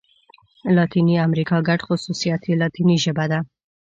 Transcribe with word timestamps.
لاتیني 0.75 1.15
امريکا 1.27 1.57
ګډ 1.67 1.79
خوصوصیات 1.87 2.41
یې 2.47 2.53
لاتيني 2.61 2.97
ژبه 3.03 3.25
ده. 3.31 3.39